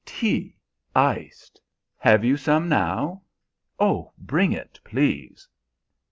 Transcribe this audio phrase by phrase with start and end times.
[0.03, 0.55] "Tea
[0.95, 1.61] iced.
[1.99, 3.21] Have you some now?
[3.79, 5.47] Oh, bring it, please!"